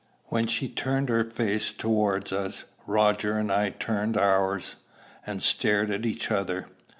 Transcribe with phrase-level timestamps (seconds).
[0.29, 4.77] When she turned her face towards us, Roger and I turned ours,
[5.27, 6.65] and stared at each other.